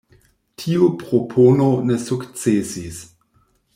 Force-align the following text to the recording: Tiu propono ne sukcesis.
Tiu 0.61 0.87
propono 1.03 1.67
ne 1.91 1.99
sukcesis. 2.07 2.99